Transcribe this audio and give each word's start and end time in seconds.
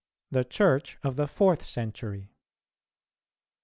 THE 0.31 0.43
CHURCH 0.43 0.97
OF 1.03 1.15
THE 1.15 1.27
FOURTH 1.27 1.63
CENTURY. 1.63 2.31